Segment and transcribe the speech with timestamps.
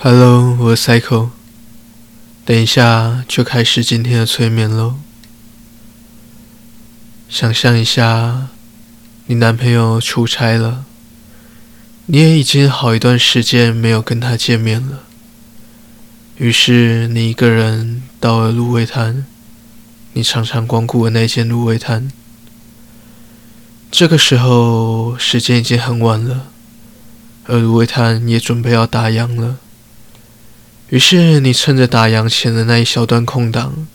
[0.00, 1.30] Hello，我是 Cycle。
[2.44, 4.94] 等一下就开始今天的催眠喽。
[7.28, 8.46] 想象一下，
[9.26, 10.84] 你男朋友出差了，
[12.06, 15.02] 你也已经好一段时间没有跟他见面了。
[16.36, 19.26] 于是你一个人到了芦苇滩，
[20.12, 22.12] 你常常光顾的那间芦苇滩。
[23.90, 26.52] 这个时候时间已经很晚了，
[27.46, 29.56] 而芦苇滩也准备要打烊了。
[30.90, 33.86] 于是你趁着打烊前的那一小段空档，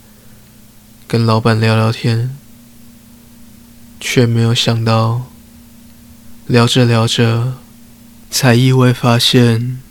[1.08, 2.38] 跟老板聊聊天，
[4.00, 5.24] 却没有想到，
[6.46, 7.56] 聊着聊着，
[8.30, 9.82] 才意外发现，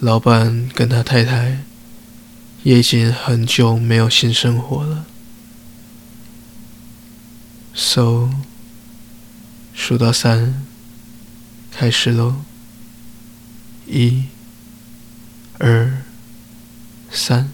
[0.00, 1.62] 老板跟他太太
[2.64, 5.04] 也已经很久没有性生活了。
[7.72, 8.30] So，
[9.72, 10.64] 数到三，
[11.70, 12.42] 开始喽，
[13.86, 14.24] 一。
[15.64, 15.90] 二
[17.10, 17.48] 三，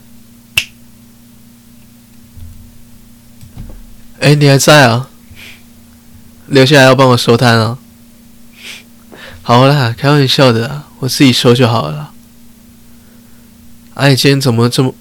[4.19, 5.09] 哎，你还在啊？
[6.49, 7.79] 留下来要帮我收摊啊？
[9.43, 12.13] 好啦，开玩笑的啦，我自己收就好了。
[13.95, 14.93] 哎，今天怎么这么……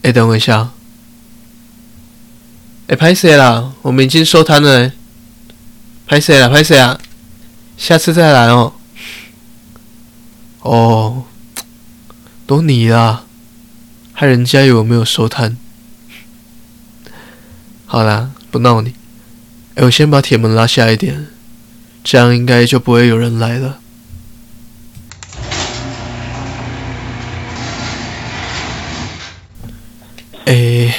[0.00, 0.70] 哎，等我一下。
[2.86, 4.90] 哎，拍谁啦，我们已经收摊了。
[6.06, 6.98] 拍谁啦，拍谁啊，
[7.76, 8.72] 下次再来哦。
[10.60, 11.24] 哦。
[12.46, 13.24] 都你啦，
[14.12, 15.56] 害人家以为没有收摊。
[17.86, 18.94] 好啦，不闹你。
[19.74, 21.26] 哎，我先把铁门拉下一点，
[22.04, 23.80] 这样应该就不会有人来了。
[30.44, 30.94] 哎，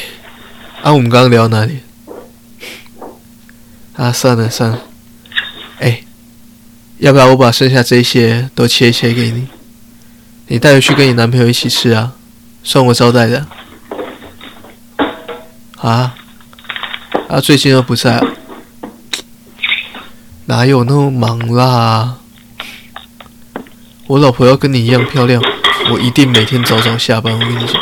[0.82, 1.80] 啊，我们刚刚聊哪里？
[3.94, 4.82] 啊，算了算了。
[5.80, 6.04] 哎，
[6.98, 9.48] 要不要我把剩下这些都切一切给你？
[10.50, 12.14] 你带回去跟你男朋友一起吃啊，
[12.64, 13.46] 算我招待的。
[15.82, 16.16] 啊？
[17.28, 18.24] 啊，最近又不在？
[20.46, 22.20] 哪有那么忙啦？
[24.08, 25.44] 我老婆要跟你一样漂亮，
[25.92, 27.34] 我一定每天早早下班。
[27.34, 27.78] 我跟你说。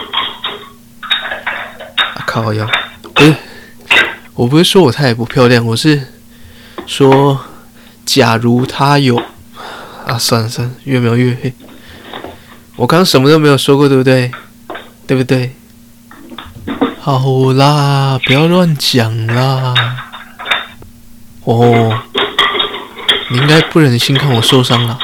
[2.16, 2.68] 啊靠呀！
[3.14, 3.36] 不是，
[4.34, 6.08] 我不是说我太不漂亮，我是
[6.88, 7.46] 说，
[8.04, 9.22] 假如她有……
[10.08, 11.54] 啊，算了算了，越描越黑。
[12.78, 14.32] 我刚什么都没有说过，对不对？
[15.08, 15.56] 对不对？
[17.00, 17.20] 好
[17.54, 19.74] 啦，不要乱讲啦。
[21.44, 22.02] 哦，
[23.30, 25.00] 你应该不忍心看我受伤了。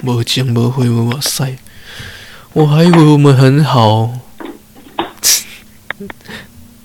[0.00, 1.58] 没讲没回，哇塞！
[2.54, 4.12] 我还以为我们很好。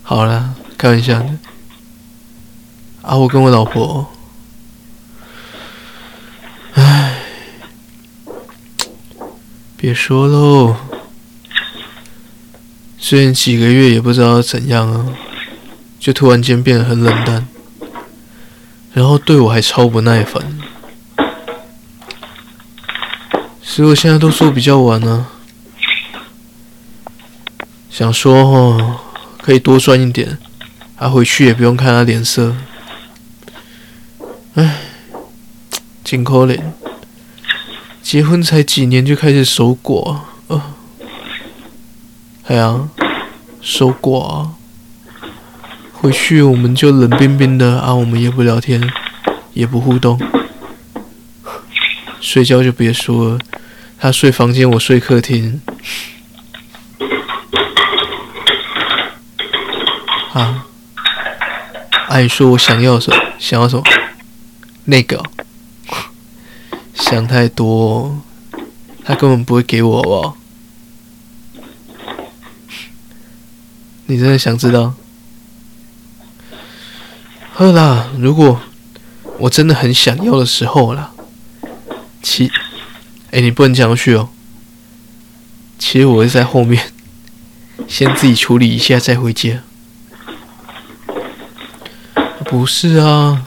[0.03, 1.30] 好啦，开玩笑的。
[3.03, 4.12] 啊，我跟我老婆。
[9.85, 10.75] 别说喽，
[12.97, 15.13] 最近几个月也不知道怎样啊，
[16.00, 17.47] 就突然间变得很冷淡，
[18.94, 20.57] 然后对我还超不耐烦，
[23.62, 25.28] 所以我现在都说比较晚了，
[27.91, 29.02] 想说哦，
[29.40, 30.40] 可以多赚一点，
[30.96, 32.56] 啊回去也不用看他脸色，
[34.56, 34.78] 唉，
[36.03, 36.59] 真可怜。
[38.05, 40.61] 结婚才几年就开始守寡，呃，
[42.45, 42.88] 哎呀，
[43.61, 44.49] 守寡，
[45.91, 48.79] 回去我们就冷冰冰的啊，我们也不聊天，
[49.53, 50.21] 也不互动，
[52.21, 53.39] 睡觉就别说了，
[53.97, 55.59] 他睡房间，我睡客厅，
[60.31, 60.67] 啊，
[62.09, 63.19] 哎，你说我想要什么？
[63.39, 63.83] 想要什么？
[64.83, 65.23] 那个。
[67.07, 68.19] 想太多，
[69.03, 70.33] 他根本不会给我哦。
[74.07, 74.95] 你真的想知道？
[77.53, 78.59] 好啦，如果
[79.38, 81.11] 我真的很想要的时候啦，
[82.23, 82.52] 其，
[83.29, 84.29] 哎，你不能这样去哦。
[85.78, 86.91] 其实我会在后面，
[87.87, 89.61] 先自己处理一下再回家。
[92.46, 93.46] 不是啊，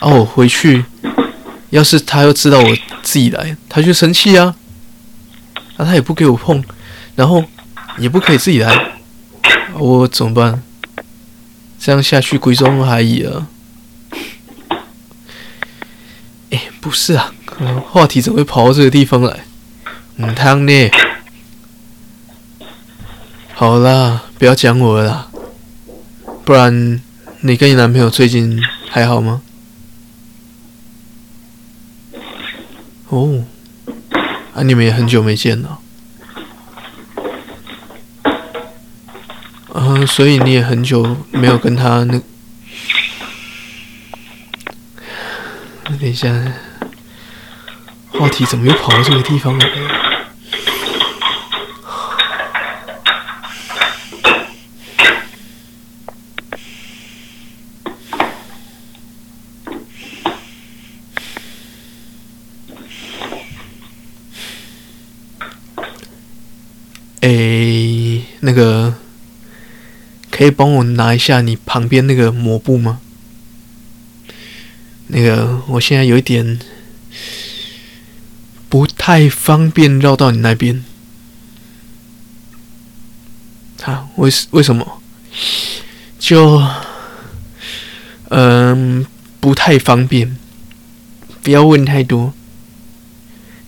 [0.00, 0.84] 啊，我回去。
[1.74, 4.54] 要是他又知道我自己来，他就生气啊！
[5.76, 6.62] 那、啊、他也不给我碰，
[7.16, 7.42] 然后
[7.98, 8.92] 也不可以自己来，
[9.76, 10.62] 我怎么办？
[11.80, 13.48] 这样下去鬼中还疑啊！
[16.50, 17.34] 哎，不是啊，
[17.90, 19.40] 话题怎么会跑到这个地方来？
[20.14, 20.90] 嗯，汤呢？
[23.52, 25.28] 好啦，不要讲我了啦，
[26.44, 27.00] 不然
[27.40, 29.42] 你跟你男朋友最近还好吗？
[33.14, 33.44] 哦，
[34.54, 35.78] 啊，你们也很久没见了。
[39.72, 42.20] 嗯，所以你也很久没有跟他那……
[45.84, 46.28] 等一下，
[48.10, 49.93] 话题怎么又跑到这个地方来了？
[67.26, 68.94] 诶，那个。
[70.36, 72.98] 可以帮我拿一下你旁边那个抹布吗？
[75.06, 76.58] 那个，我现在有一点
[78.68, 80.84] 不太方便绕到你那边。
[83.84, 85.00] 啊，为为什么？
[86.18, 86.60] 就，
[88.30, 89.06] 嗯，
[89.38, 90.36] 不太方便。
[91.44, 92.34] 不要问太多。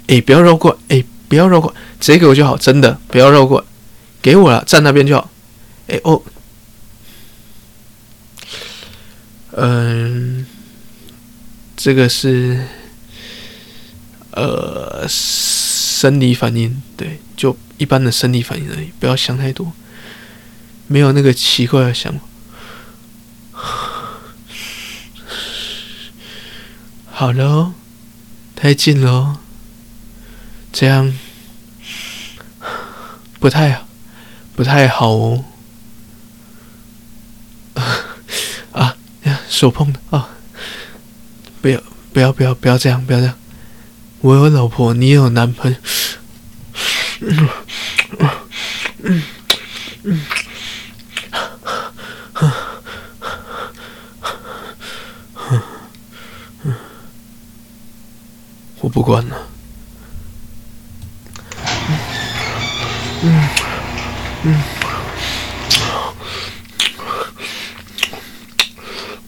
[0.08, 1.72] 哎，不要绕过，哎，不要绕过，
[2.06, 3.66] 直接给我就好，真的，不要绕过，
[4.22, 5.28] 给我了，站那边就好。
[5.88, 6.22] 哎哦。
[9.50, 10.46] 嗯，
[11.76, 12.64] 这个是
[14.30, 19.72] 呃生理反应，对，就一般的生理反应而已，不要想太多，
[20.86, 22.20] 没有那个奇怪的想法。
[27.10, 27.72] 好了，
[28.54, 29.40] 太近了，
[30.72, 31.12] 这样
[33.38, 33.86] 不太啊，
[34.54, 35.44] 不太好哦。
[38.72, 38.96] 啊
[39.48, 40.28] 手碰的啊！
[41.62, 43.04] 不要不要不要不要这样！
[43.04, 43.34] 不要这样！
[44.20, 45.76] 我有老婆，你有男朋友。
[47.20, 47.48] 嗯
[49.02, 49.22] 嗯
[50.02, 50.26] 嗯
[56.64, 56.74] 嗯，
[58.80, 59.36] 我不管了。
[63.22, 63.48] 嗯
[64.44, 64.62] 嗯。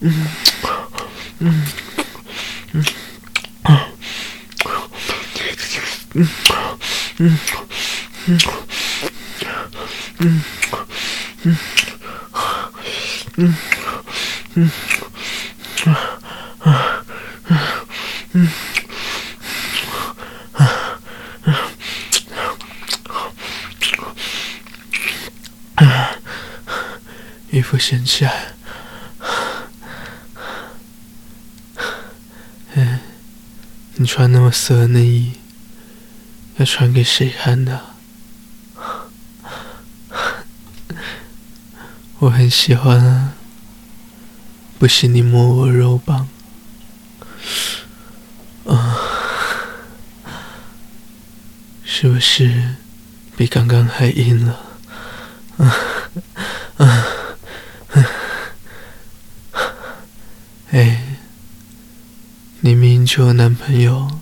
[0.01, 0.27] 嗯
[1.39, 1.65] 嗯
[2.73, 2.83] 嗯
[3.63, 3.87] 啊
[6.13, 6.27] 嗯
[7.17, 7.39] 嗯
[8.27, 8.39] 嗯
[10.19, 10.43] 嗯
[11.45, 11.57] 嗯
[13.35, 13.55] 嗯
[14.55, 14.71] 嗯
[15.85, 15.87] 啊
[16.59, 16.71] 啊
[17.47, 17.85] 啊
[18.33, 18.49] 嗯
[20.53, 20.65] 啊
[21.43, 21.49] 啊
[25.75, 26.11] 啊
[27.51, 28.58] 衣服掀起来。
[34.01, 35.33] 你穿那么色的内衣，
[36.55, 37.81] 要穿给谁看的？
[42.19, 43.33] 我很喜欢啊，
[44.79, 46.29] 不信你摸我肉棒，
[48.67, 48.95] 啊，
[51.83, 52.75] 是不是
[53.35, 54.61] 比刚刚还硬了？
[55.57, 55.75] 啊
[56.87, 57.05] 啊！
[60.71, 61.03] 哎。
[63.11, 64.19] 就有男朋友，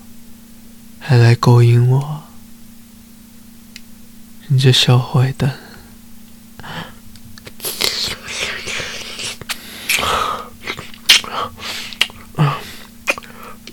[0.97, 2.23] 还来勾引我，
[4.47, 5.57] 你这小坏蛋！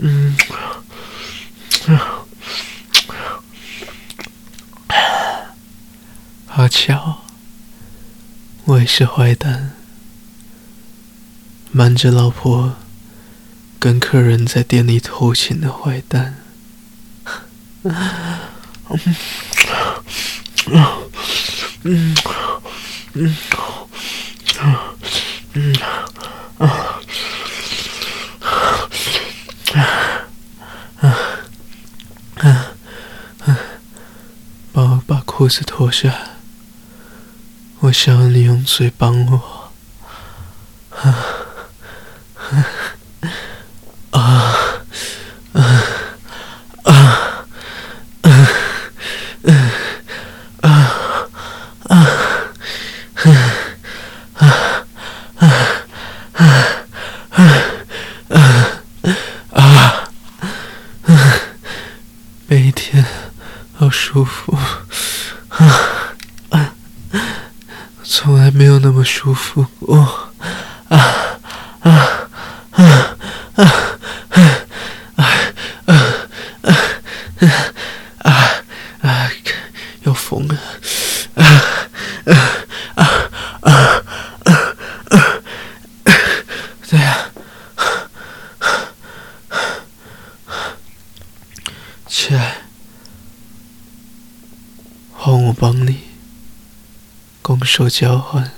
[0.01, 0.37] 嗯，
[6.49, 7.23] 好巧，
[8.65, 9.71] 我也是坏蛋，
[11.71, 12.75] 瞒着老婆。
[13.85, 16.37] 跟客人在店里偷情的坏蛋，
[17.83, 17.95] 嗯
[21.83, 22.17] 嗯
[23.13, 23.37] 嗯
[25.53, 25.75] 嗯
[26.57, 26.65] 啊
[31.03, 31.19] 啊
[32.39, 32.73] 啊
[33.45, 33.59] 啊！
[34.73, 36.31] 帮我把裤子脱下，
[37.81, 39.71] 我想要你用嘴帮我。
[41.03, 41.15] 啊
[63.91, 64.57] 舒服，
[65.49, 66.17] 啊
[66.51, 66.75] 啊！
[68.03, 70.29] 从来没有那么舒服过，啊
[70.91, 70.99] 啊
[71.81, 72.29] 啊
[72.73, 73.17] 啊
[73.55, 73.65] 啊
[75.17, 75.25] 啊
[75.87, 75.95] 啊
[78.19, 78.29] 啊
[79.01, 79.31] 啊！
[80.03, 80.55] 要疯了，
[81.37, 81.43] 啊
[82.27, 82.37] 啊
[82.97, 83.03] 啊
[83.63, 83.73] 啊
[84.45, 84.53] 啊
[85.09, 85.41] 啊！
[86.87, 87.31] 对呀，
[92.07, 92.59] 起来，
[95.15, 96.01] 换我帮你，
[97.41, 98.53] 拱手交换。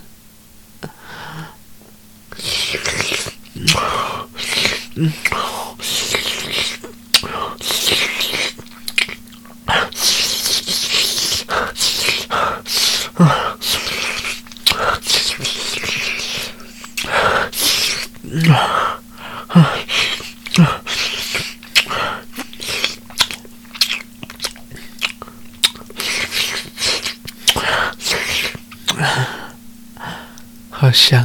[30.78, 31.24] 好香，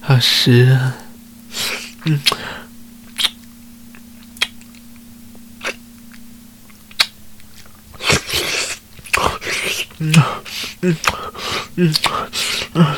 [0.00, 0.96] 好湿啊！
[2.04, 2.20] 嗯，
[9.98, 10.12] 嗯，
[11.76, 11.94] 嗯，
[12.74, 12.96] 嗯，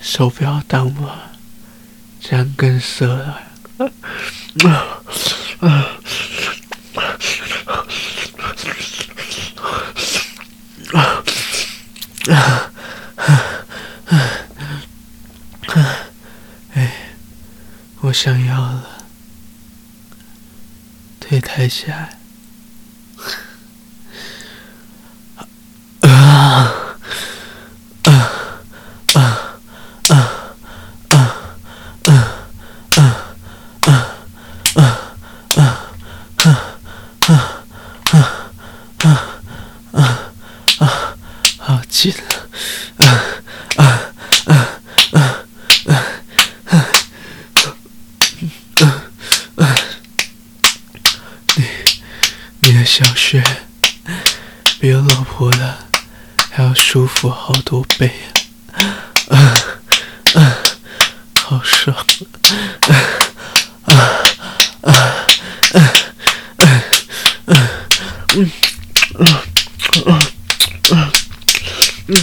[0.00, 1.18] 手不要挡我，
[2.20, 3.40] 这样更色了。
[18.10, 18.84] 我想要了，
[21.20, 22.16] 腿抬起来。
[42.02, 42.29] 小
[53.30, 53.40] 穴
[54.80, 55.78] 比我老婆的
[56.50, 58.10] 还要舒服好多倍
[58.74, 58.82] 啊！
[59.28, 59.54] 啊
[60.34, 60.56] 啊，
[61.40, 61.96] 好爽！
[62.88, 62.90] 啊
[63.82, 63.94] 啊
[64.82, 64.92] 啊
[65.74, 65.78] 啊
[66.56, 66.66] 啊
[67.46, 67.54] 啊！
[68.34, 68.50] 嗯
[69.14, 69.28] 嗯
[70.06, 70.20] 嗯
[70.90, 71.12] 嗯
[72.08, 72.18] 嗯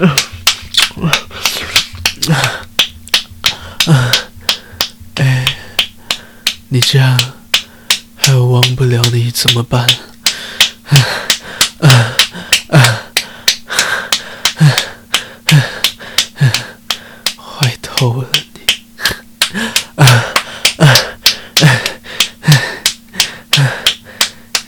[0.00, 0.10] 嗯
[3.86, 4.10] 啊！
[5.14, 5.46] 哎，
[6.70, 7.16] 你这样。
[8.52, 9.82] 忘不了你怎么办？
[10.84, 10.92] 啊
[11.78, 11.88] 啊
[12.68, 12.82] 啊啊
[14.56, 14.66] 啊
[16.36, 16.52] 啊！
[17.38, 18.60] 坏透了你！
[19.94, 20.04] 啊
[20.76, 20.84] 啊
[21.60, 21.66] 啊
[22.42, 22.46] 啊
[23.56, 23.58] 啊！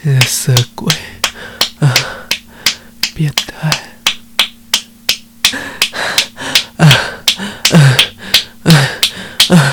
[0.00, 0.90] 你个色鬼！
[1.80, 1.94] 啊，
[3.14, 3.68] 变态！
[6.78, 6.88] 啊啊
[7.74, 7.78] 啊
[8.64, 8.72] 啊
[9.50, 9.72] 啊！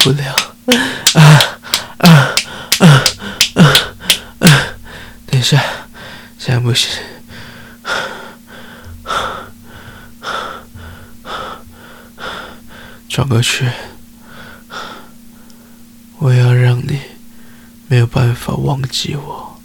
[0.00, 0.36] 不了，
[0.66, 0.76] 啊
[1.14, 2.34] 啊
[2.76, 2.84] 啊
[3.54, 3.64] 啊
[4.40, 4.46] 啊！
[5.26, 5.58] 等一下，
[6.38, 6.90] 现在不行，
[13.14, 13.70] 转过去，
[16.18, 17.00] 我要让你
[17.86, 19.60] 没有办法忘记我，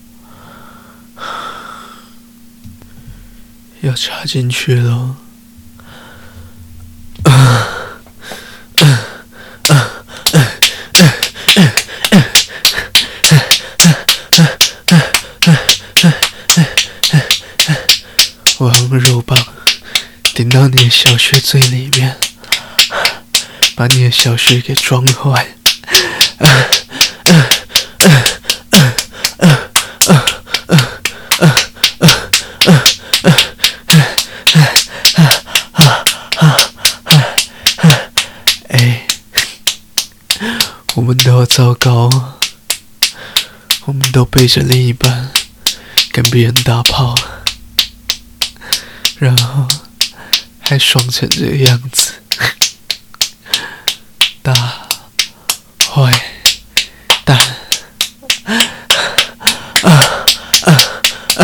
[3.81, 5.15] 要插进去了。
[18.59, 19.35] 我用肉棒
[20.35, 22.15] 顶到你的小穴最里面，
[23.79, 25.55] 把你的小穴给装坏。
[38.67, 39.07] 哎，
[40.95, 42.09] 我们都要糟糕，
[43.85, 45.31] 我们都背着另一半
[46.11, 47.15] 跟别人打炮。
[49.19, 49.65] 然后
[50.59, 52.15] 还爽成这个样子，
[54.41, 54.53] 大
[55.91, 56.11] 坏
[57.25, 57.37] 蛋！
[58.45, 58.53] 啊
[59.83, 59.89] 啊
[60.63, 60.71] 啊啊
[61.35, 61.43] 啊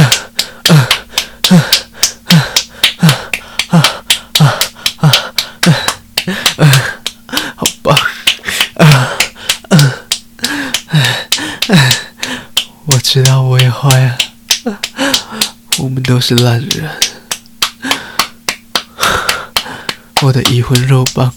[0.70, 1.54] 啊
[2.28, 2.34] 啊
[3.70, 3.82] 啊
[5.00, 5.12] 啊
[6.58, 6.64] 啊！
[7.56, 7.96] 好棒！
[8.76, 8.86] 啊
[9.70, 9.74] 啊
[10.88, 11.74] 啊！
[12.86, 14.18] 我知道我也坏了，
[15.80, 16.90] 我们都是烂人。
[20.22, 21.34] 我的已婚肉棒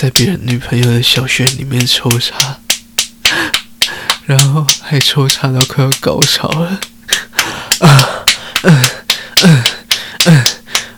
[0.00, 2.58] 在别人女朋友的小穴里面抽插，
[4.24, 6.80] 然后还抽插到快要高潮了，
[7.80, 8.24] 啊，
[8.62, 8.82] 嗯
[9.42, 9.62] 嗯
[10.24, 10.44] 嗯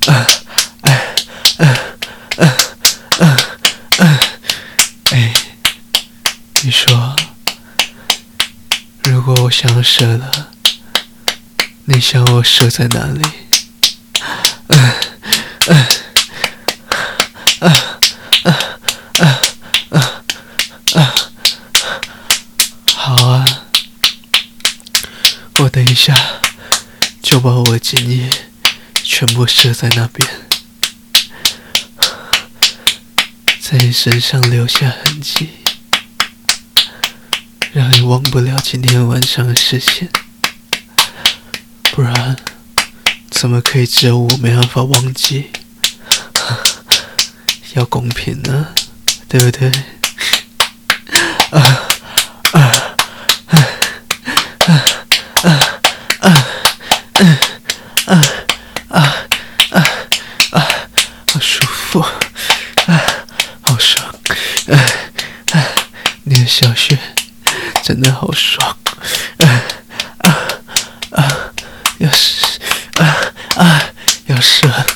[0.06, 0.26] 啊，
[0.82, 1.14] 哎，
[1.56, 1.76] 嗯
[2.36, 2.48] 嗯
[3.18, 3.38] 嗯
[3.98, 4.18] 嗯，
[5.10, 5.34] 哎，
[6.70, 7.16] 说，
[9.02, 10.50] 如果我想要射了，
[11.86, 13.20] 你想我舍在哪里？
[14.68, 14.78] 嗯
[15.66, 15.86] 嗯嗯
[25.72, 26.14] 等一下
[27.22, 28.28] 就把我的精液
[29.02, 30.28] 全部射在那边。
[33.58, 35.48] 在你身上留下痕迹，
[37.72, 40.10] 让你忘不了今天晚上的视线。
[41.90, 42.36] 不然，
[43.30, 45.50] 怎么可以只有我没办法忘记？
[47.72, 48.74] 要公平呢，
[49.26, 49.72] 对不对？
[51.50, 51.88] 啊
[66.46, 66.98] 小雪
[67.82, 68.76] 真的好爽，
[69.38, 69.46] 啊
[70.18, 70.38] 啊
[71.10, 71.52] 啊！
[71.98, 72.46] 要射
[72.98, 73.04] 啊
[73.56, 73.82] 啊！
[74.26, 74.86] 要射，啊啊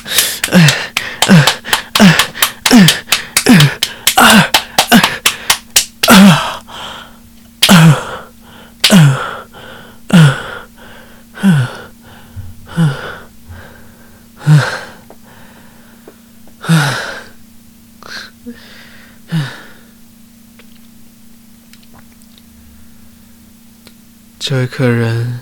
[24.49, 25.41] 这位客人，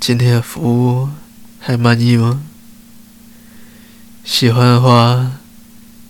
[0.00, 1.10] 今天的服务
[1.60, 2.42] 还满意吗？
[4.24, 5.38] 喜欢的话，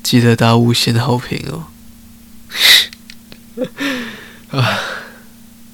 [0.03, 1.67] 记得打五星好评哦。
[4.59, 4.79] 啊，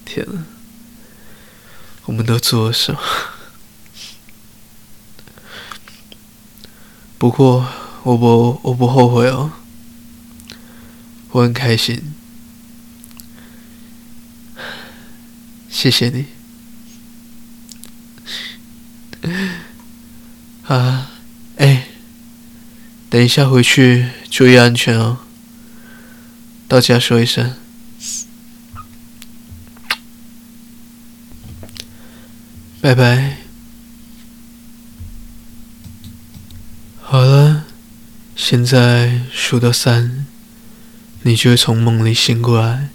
[0.04, 0.46] 天呐，
[2.06, 3.00] 我们都做了什么？
[7.18, 7.64] 不过
[8.02, 9.52] 我不我不后悔哦，
[11.30, 12.14] 我很开心。
[15.80, 16.24] 谢谢你，
[20.66, 21.12] 啊，
[21.58, 21.86] 哎，
[23.08, 25.18] 等一下回去注意安全哦，
[26.66, 27.54] 到家说一声，
[32.80, 33.36] 拜拜。
[37.00, 37.66] 好了，
[38.34, 40.26] 现在数到三，
[41.22, 42.88] 你就会从梦里醒过来，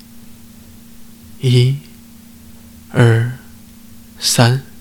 [1.39, 1.77] 一。
[2.93, 3.31] 二，
[4.19, 4.72] 三。